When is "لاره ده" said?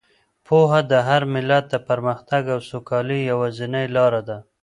3.95-4.37